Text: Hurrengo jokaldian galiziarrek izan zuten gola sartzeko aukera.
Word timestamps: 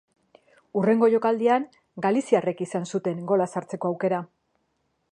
Hurrengo 0.79 1.09
jokaldian 1.15 1.67
galiziarrek 2.07 2.65
izan 2.69 2.91
zuten 2.93 3.23
gola 3.33 3.51
sartzeko 3.57 3.93
aukera. 3.95 4.25